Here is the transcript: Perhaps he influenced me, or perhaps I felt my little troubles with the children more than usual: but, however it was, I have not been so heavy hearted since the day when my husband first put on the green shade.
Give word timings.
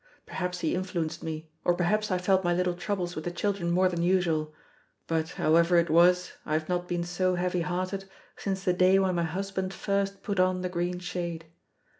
Perhaps 0.25 0.61
he 0.61 0.73
influenced 0.73 1.21
me, 1.21 1.47
or 1.63 1.75
perhaps 1.75 2.09
I 2.09 2.17
felt 2.17 2.43
my 2.43 2.55
little 2.55 2.73
troubles 2.73 3.15
with 3.15 3.23
the 3.23 3.29
children 3.29 3.69
more 3.69 3.87
than 3.87 4.01
usual: 4.01 4.51
but, 5.05 5.29
however 5.33 5.77
it 5.77 5.91
was, 5.91 6.31
I 6.43 6.53
have 6.53 6.67
not 6.67 6.87
been 6.87 7.03
so 7.03 7.35
heavy 7.35 7.61
hearted 7.61 8.05
since 8.35 8.63
the 8.63 8.73
day 8.73 8.97
when 8.97 9.13
my 9.13 9.21
husband 9.21 9.75
first 9.75 10.23
put 10.23 10.39
on 10.39 10.61
the 10.61 10.69
green 10.69 10.97
shade. 10.97 11.45